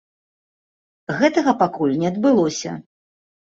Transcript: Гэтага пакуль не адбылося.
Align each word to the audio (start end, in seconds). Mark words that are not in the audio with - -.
Гэтага 1.19 1.53
пакуль 1.61 1.93
не 2.05 2.11
адбылося. 2.11 2.71